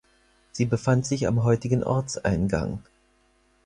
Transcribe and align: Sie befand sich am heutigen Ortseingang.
Sie 0.51 0.65
befand 0.65 1.05
sich 1.05 1.27
am 1.27 1.43
heutigen 1.43 1.83
Ortseingang. 1.83 2.81